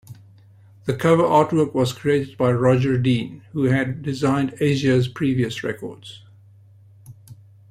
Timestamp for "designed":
4.01-4.55